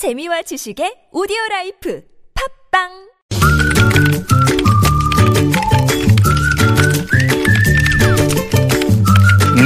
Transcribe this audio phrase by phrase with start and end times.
[0.00, 2.00] 재미와 지식의 오디오 라이프.
[2.32, 3.09] 팟빵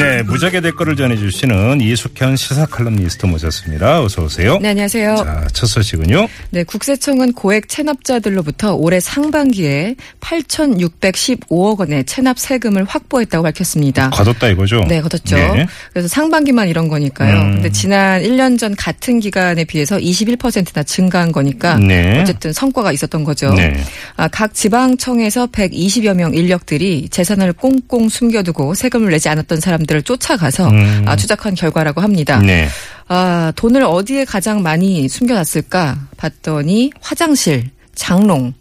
[0.05, 4.03] 네, 무적의 댓글을 전해주시는 이숙현 시사 칼럼니스트 모셨습니다.
[4.03, 4.59] 어서 오세요.
[4.61, 5.17] 네, 안녕하세요.
[5.17, 6.29] 자, 첫 소식은요.
[6.51, 14.11] 네, 국세청은 고액 체납자들로부터 올해 상반기에 8,615억 원의 체납 세금을 확보했다고 밝혔습니다.
[14.11, 14.85] 거뒀다 이거죠?
[14.87, 15.37] 네, 거뒀죠.
[15.37, 15.67] 네.
[15.95, 17.41] 그래서 상반기만 이런 거니까요.
[17.41, 17.55] 음.
[17.55, 22.21] 근데 지난 1년 전 같은 기간에 비해서 21%나 증가한 거니까 네.
[22.21, 23.55] 어쨌든 성과가 있었던 거죠.
[23.55, 23.83] 네.
[24.17, 30.69] 아, 각 지방청에서 120여 명 인력들이 재산을 꽁꽁 숨겨두고 세금을 내지 않았던 사람들 을 쫓아가서
[30.69, 31.05] 음.
[31.07, 32.39] 아, 추적한 결과라고 합니다.
[32.39, 32.69] 네.
[33.09, 38.55] 아, 돈을 어디에 가장 많이 숨겨놨을까 봤더니 화장실, 장롱.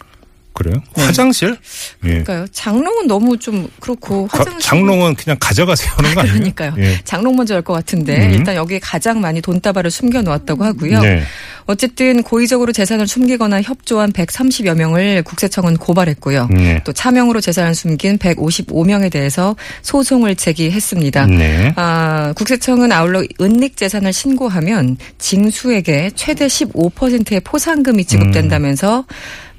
[0.53, 0.75] 그래요?
[0.95, 1.57] 화장실?
[2.03, 2.07] 예.
[2.09, 2.45] 그러니까요.
[2.51, 4.61] 장롱은 너무 좀 그렇고 가- 화장실.
[4.61, 6.33] 장롱은 그냥 가져가세요 하는 거 아니에요?
[6.37, 6.73] 그러니까요.
[6.77, 6.99] 예.
[7.03, 8.33] 장롱 먼저 할 것 같은데 음.
[8.33, 10.99] 일단 여기에 가장 많이 돈다발을 숨겨 놓았다고 하고요.
[11.01, 11.23] 네.
[11.65, 16.49] 어쨌든 고의적으로 재산을 숨기거나 협조한 130여 명을 국세청은 고발했고요.
[16.51, 16.81] 네.
[16.83, 21.25] 또 차명으로 재산을 숨긴 155명에 대해서 소송을 제기했습니다.
[21.27, 21.71] 네.
[21.77, 29.05] 아, 국세청은 아울러 은닉 재산을 신고하면 징수에게 최대 15%의 포상금이 지급된다면서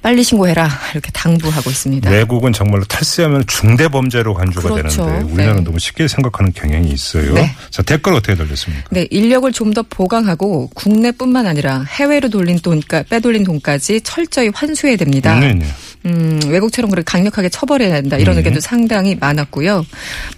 [0.04, 2.10] 빨리 신고해라 이렇게 당부하고 있습니다.
[2.10, 5.06] 외국은 정말로 탈세하면 중대 범죄로 간주가 그렇죠.
[5.06, 5.64] 되는데 우리나라는 네.
[5.64, 7.32] 너무 쉽게 생각하는 경향이 있어요.
[7.32, 7.50] 네.
[7.70, 8.84] 자, 댓글 어떻게 달렸습니까?
[8.90, 15.40] 네, 인력을 좀 더 보강하고 국내뿐만 아니라 해외로 돌린 돈, 빼돌린 돈까지 철저히 환수해야 됩니다.
[15.40, 15.66] 네, 네.
[16.06, 18.18] 음, 외국처럼 그렇게 강력하게 처벌해야 된다.
[18.18, 18.40] 이런 네.
[18.40, 19.86] 의견도 상당히 많았고요.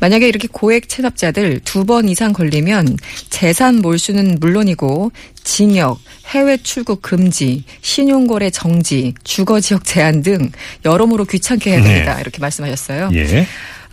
[0.01, 2.97] 만약에 이렇게 고액 체납자들 두 번 이상 걸리면
[3.31, 5.13] 재산 몰수는 물론이고
[5.45, 10.51] 징역, 해외 출국 금지, 신용거래 정지, 주거 지역 제한 등
[10.85, 12.21] 여러모로 귀찮게 해야 됩니다.
[12.21, 13.11] 이렇게 말씀하셨어요.
[13.11, 13.19] 네.
[13.19, 13.47] 예.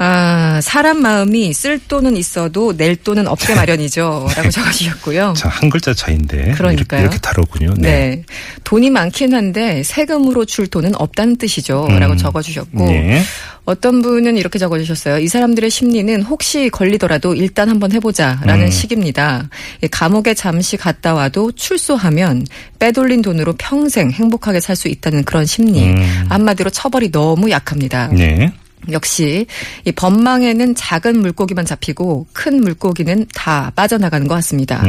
[0.06, 4.28] 아, 사람 마음이 쓸 돈은 있어도 낼 돈은 없게 마련이죠.
[4.36, 5.34] 라고 적어주셨고요.
[5.38, 6.52] 자, 한 글자 차인데.
[6.58, 6.74] 그러니까요.
[6.74, 7.74] 이렇게, 이렇게 다르군요.
[7.78, 8.24] 네.
[8.66, 11.88] 돈이 많긴 한데 세금으로 줄 돈은 없다는 뜻이죠.
[11.90, 12.86] 라고 적어주셨고.
[12.86, 13.24] 네.
[13.66, 15.20] 어떤 분은 이렇게 적어주셨어요.
[15.20, 18.70] 이 사람들의 심리는 혹시 걸리더라도 일단 한번 해보자라는 음.
[18.70, 19.48] 식입니다.
[19.82, 22.46] 이 감옥에 잠시 갔다 와도 출소하면
[22.80, 25.86] 빼돌린 돈으로 평생 행복하게 살 수 있다는 그런 심리.
[25.86, 26.26] 음.
[26.28, 28.08] 한마디로 처벌이 너무 약합니다.
[28.08, 28.52] 네.
[28.92, 29.46] 역시
[29.86, 34.84] 이 법망에는 작은 물고기만 잡히고 큰 물고기는 다 빠져나가는 것 같습니다.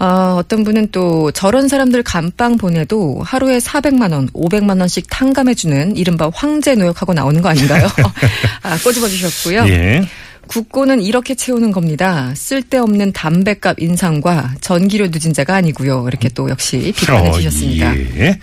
[0.00, 6.30] 어, 어떤 분은 또 저런 사람들 감방 보내도 하루에 400만 원, 500만 원씩 탕감해주는 이른바
[6.32, 7.88] 황제 노역하고 나오는 거 아닌가요?
[8.62, 9.66] 아, 꼬집어 주셨고요.
[9.68, 10.08] 예.
[10.48, 12.32] 국고는 이렇게 채우는 겁니다.
[12.34, 16.06] 쓸데없는 담배값 인상과 전기료 누진제가 아니고요.
[16.08, 17.96] 이렇게 또 역시 비판해 어, 주셨습니다.
[17.96, 18.38] 예.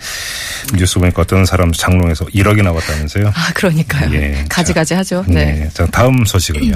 [0.78, 3.28] 뉴스 보니까 어떤 사람 장롱에서 1억이 나왔다면서요?
[3.28, 4.14] 아, 그러니까요.
[4.14, 4.44] 예.
[4.48, 5.24] 가지가지 하죠.
[5.28, 5.44] 네.
[5.44, 5.70] 네.
[5.74, 6.74] 자, 다음 소식은요.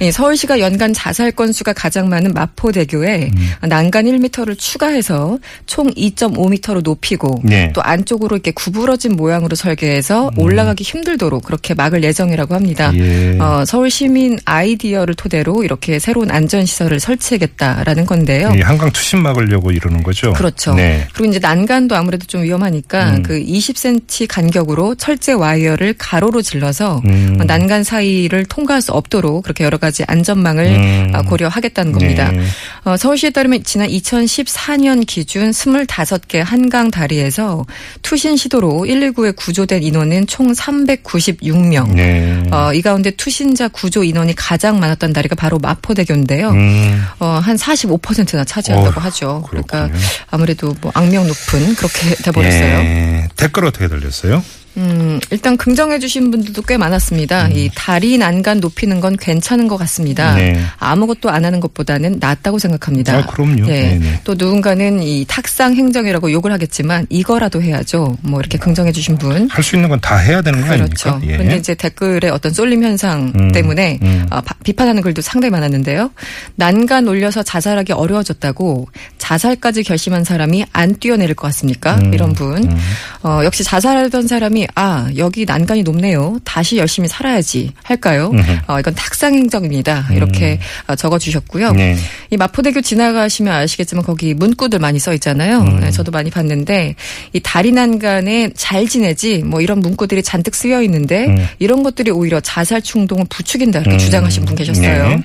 [0.00, 3.68] 예, 서울시가 연간 자살 건수가 가장 많은 마포대교에 음.
[3.68, 7.66] 난간 1m를 추가해서 총 2.5m로 높이고 네.
[7.66, 7.72] 음.
[7.72, 12.92] 또 안쪽으로 이렇게 구부러진 모양으로 설계해서 올라가기 힘들도록 그렇게 막을 예정이라고 합니다.
[12.94, 13.36] 예.
[13.38, 18.52] 어, 서울 시민 아 이디어를 토대로 이렇게 새로운 안전 시설을 설치하겠다라는 건데요.
[18.56, 20.32] 이 한강 투신 막으려고 이러는 거죠?
[20.32, 20.74] 그렇죠.
[20.74, 21.06] 네.
[21.12, 23.22] 그리고 이제 난간도 아무래도 좀 위험하니까 음.
[23.22, 27.38] 그 20cm 간격으로 철제 와이어를 가로로 질러서 음.
[27.40, 31.10] 어, 난간 사이를 통과할 수 없도록 그렇게 여러 가지 안전망을 음.
[31.14, 32.30] 아, 고려하겠다는 겁니다.
[32.30, 32.42] 네.
[32.84, 37.64] 어, 서울시에 따르면 지난 2014년 기준 25개 한강 다리에서
[38.02, 41.94] 투신 시도로 119에 구조된 인원은 총 396명.
[41.94, 42.42] 네.
[42.50, 46.50] 어, 이 가운데 투신자 구조 인원이 가장 많았던 다리가 바로 마포대교인데요.
[46.50, 47.04] 음.
[47.18, 49.44] 어, 한 45%나 차지한다고 어휴, 하죠.
[49.48, 50.00] 그러니까 그렇군요.
[50.30, 52.60] 아무래도 뭐 악명 높은 그렇게 돼 버렸어요.
[52.78, 53.28] 예.
[53.36, 54.42] 댓글 어떻게 달렸어요?
[54.76, 57.48] 음, 일단 긍정해 주신 분들도 꽤 많았습니다.
[57.48, 60.32] 이 다리 난간 높이는 건 괜찮은 것 같습니다.
[60.34, 60.36] 음.
[60.36, 60.60] 네.
[60.78, 63.16] 아무것도 안 하는 것보다는 낫다고 생각합니다.
[63.18, 63.66] 아, 그럼요.
[63.68, 63.98] 예.
[63.98, 64.20] 네네.
[64.24, 68.16] 또 누군가는 이 탁상 행정이라고 욕을 하겠지만 이거라도 해야죠.
[68.22, 69.48] 뭐 이렇게 긍정해 주신 분.
[69.50, 71.10] 할 수 있는 건 다 해야 되는 거 그렇죠.
[71.10, 71.32] 아닙니까?
[71.32, 71.36] 예.
[71.36, 74.26] 그런데 이제 댓글에 어떤 쏠림 현상 음, 때문에 음.
[74.30, 76.10] 아, 바- 비판하는 글도 상당히 많았는데요.
[76.56, 78.88] 난간 올려서 자살하기 어려워졌다고
[79.18, 81.96] 자살까지 결심한 사람이 안 뛰어내릴 것 같습니까?
[81.96, 82.78] 음, 이런 분.
[83.22, 86.38] 어, 역시 자살하던 사람이 아 여기 난간이 높네요.
[86.44, 88.32] 다시 열심히 살아야지 할까요?
[88.66, 90.08] 어, 이건 탁상 행정입니다.
[90.12, 91.72] 이렇게 어, 적어주셨고요.
[91.72, 91.96] 네.
[92.30, 95.60] 이 마포대교 지나가시면 아시겠지만 거기 문구들 많이 써 있잖아요.
[95.60, 95.80] 음.
[95.80, 96.94] 네, 저도 많이 봤는데
[97.32, 101.46] 이 다리 난간에 잘 지내지 뭐 이런 문구들이 잔뜩 쓰여 있는데 음.
[101.58, 103.98] 이런 것들이 오히려 자살 충동을 부추긴다 이렇게 음.
[103.98, 105.08] 주장하신 분 계셨어요.
[105.08, 105.22] 네.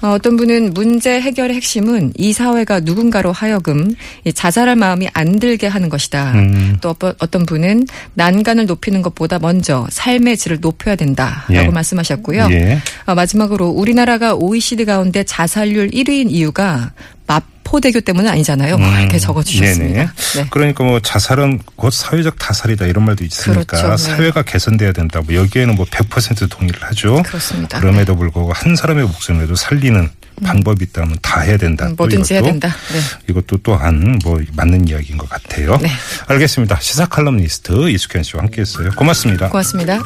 [0.00, 5.66] 어, 어떤 분은 문제 해결의 핵심은 이 사회가 누군가로 하여금 이 자살할 마음이 안 들게
[5.66, 6.32] 하는 것이다.
[6.34, 6.76] 음.
[6.80, 11.68] 또 어떤- 분은 난간을 높이는 것보다 먼저 삶의 질을 높여야 된다라고 예.
[11.68, 12.48] 말씀하셨고요.
[12.50, 12.78] 예.
[13.06, 16.90] 어, 마지막으로 우리나라가 OECD 가운데 자살률 1위인 이유가 마
[17.68, 18.78] 포 마포대교 때문은 아니잖아요.
[18.78, 19.84] 뭐 이렇게 적어주셨습니다.
[19.84, 20.08] 음.
[20.16, 20.44] 네네.
[20.44, 20.46] 네.
[20.50, 23.88] 그러니까 뭐 자살은 곧 사회적 타살이다 이런 말도 있으니까 그렇죠.
[23.88, 23.96] 네.
[23.96, 25.20] 사회가 개선돼야 된다.
[25.24, 27.22] 뭐 여기에는 뭐 100% 동의를 하죠.
[27.24, 27.78] 그렇습니다.
[27.78, 30.08] 그럼에도 불구하고 한 사람의 목숨이라도 살리는
[30.42, 31.86] 방법이 있다면 다 해야 된다.
[31.86, 32.68] 음, 또 뭐든지 해야 된다.
[32.68, 33.00] 네.
[33.28, 35.76] 이것도 또한 뭐 맞는 이야기인 것 같아요.
[35.82, 35.90] 네.
[36.26, 36.78] 알겠습니다.
[36.80, 38.90] 시사 칼럼니스트 이숙현 씨와 함께했어요.
[38.90, 39.48] 고맙습니다.
[39.48, 40.00] 고맙습니다.